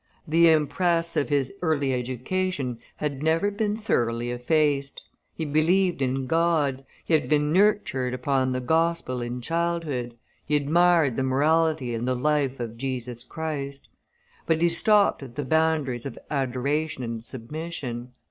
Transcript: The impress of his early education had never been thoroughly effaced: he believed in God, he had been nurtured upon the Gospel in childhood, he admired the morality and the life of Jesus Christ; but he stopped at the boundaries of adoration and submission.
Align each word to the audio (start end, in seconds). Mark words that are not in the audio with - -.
The 0.27 0.49
impress 0.49 1.15
of 1.15 1.29
his 1.29 1.53
early 1.61 1.93
education 1.93 2.79
had 2.95 3.21
never 3.21 3.51
been 3.51 3.75
thoroughly 3.75 4.31
effaced: 4.31 4.99
he 5.31 5.45
believed 5.45 6.01
in 6.01 6.25
God, 6.25 6.83
he 7.05 7.13
had 7.13 7.29
been 7.29 7.53
nurtured 7.53 8.11
upon 8.11 8.51
the 8.51 8.61
Gospel 8.61 9.21
in 9.21 9.41
childhood, 9.41 10.17
he 10.43 10.55
admired 10.55 11.17
the 11.17 11.21
morality 11.23 11.93
and 11.93 12.07
the 12.07 12.15
life 12.15 12.59
of 12.59 12.77
Jesus 12.77 13.23
Christ; 13.23 13.89
but 14.47 14.63
he 14.63 14.69
stopped 14.69 15.21
at 15.21 15.35
the 15.35 15.45
boundaries 15.45 16.07
of 16.07 16.17
adoration 16.31 17.03
and 17.03 17.23
submission. 17.23 18.09